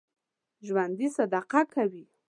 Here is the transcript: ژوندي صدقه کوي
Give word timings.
ژوندي 0.65 1.07
صدقه 1.15 1.61
کوي 1.73 2.03